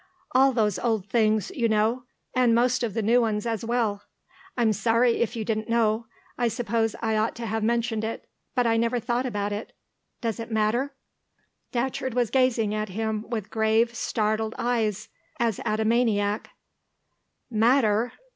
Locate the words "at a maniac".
15.65-16.49